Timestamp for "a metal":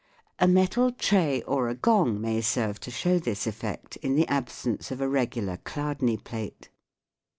0.39-0.91